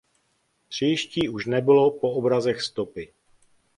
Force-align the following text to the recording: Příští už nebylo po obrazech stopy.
Příští 0.69 1.29
už 1.29 1.45
nebylo 1.45 1.91
po 1.91 2.11
obrazech 2.11 2.61
stopy. 2.61 3.13